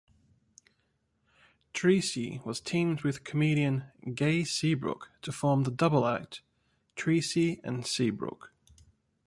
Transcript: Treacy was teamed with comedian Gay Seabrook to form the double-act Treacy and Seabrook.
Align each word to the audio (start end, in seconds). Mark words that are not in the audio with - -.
Treacy 1.75 2.43
was 2.43 2.59
teamed 2.59 3.01
with 3.01 3.23
comedian 3.23 3.91
Gay 4.15 4.43
Seabrook 4.43 5.11
to 5.21 5.31
form 5.31 5.61
the 5.63 5.69
double-act 5.69 6.41
Treacy 6.95 7.59
and 7.63 7.85
Seabrook. 7.85 8.51